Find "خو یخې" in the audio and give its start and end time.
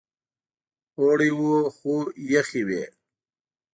1.75-2.61